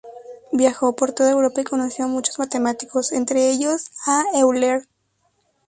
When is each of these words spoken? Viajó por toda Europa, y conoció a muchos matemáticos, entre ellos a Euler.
Viajó 0.51 0.95
por 0.95 1.11
toda 1.11 1.29
Europa, 1.29 1.61
y 1.61 1.63
conoció 1.63 2.05
a 2.05 2.07
muchos 2.07 2.39
matemáticos, 2.39 3.11
entre 3.11 3.51
ellos 3.51 3.91
a 4.07 4.23
Euler. 4.33 4.87